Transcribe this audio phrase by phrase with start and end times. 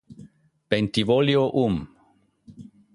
[0.69, 1.75] Bentivoglio um.